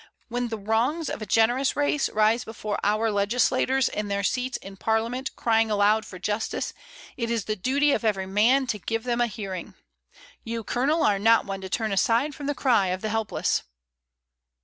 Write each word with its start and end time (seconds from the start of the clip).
When 0.29 0.47
the 0.47 0.57
wrongs 0.57 1.11
of 1.11 1.21
a 1.21 1.27
generous 1.27 1.75
race 1.75 2.09
rise 2.09 2.43
before 2.43 2.79
our 2.83 3.11
legislators 3.11 3.87
in 3.87 4.07
their 4.07 4.23
seats 4.23 4.57
in 4.57 4.75
Parliament 4.75 5.35
crying 5.35 5.69
aloud 5.69 6.07
for 6.07 6.17
justice, 6.17 6.73
it 7.17 7.29
is 7.29 7.45
the 7.45 7.55
duty 7.55 7.91
of 7.91 8.03
every 8.03 8.25
man 8.25 8.65
to 8.65 8.79
give 8.79 9.03
them 9.03 9.19
Mrt, 9.19 9.21
Dymond. 9.21 9.25
/. 9.25 9.27
4 9.27 9.27
50 9.27 9.41
MRS. 9.43 9.45
DYMOND. 9.45 9.75
a 9.75 9.75
hearing. 9.75 10.43
You, 10.55 10.63
Colonel, 10.63 11.03
are 11.03 11.19
not 11.19 11.45
one 11.45 11.61
to 11.61 11.69
turn 11.69 11.91
aside 11.91 12.33
from 12.33 12.47
the 12.47 12.55
cry 12.55 12.87
of 12.87 13.01
the 13.01 13.09
helpless." 13.09 13.61